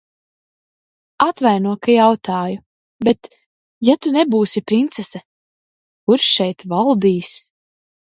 [1.25, 2.57] Atvaino, ka jautāju,
[3.07, 3.29] bet,
[3.89, 5.21] ja tu nebūsi princese,
[6.09, 7.31] kurš šeit valdīs?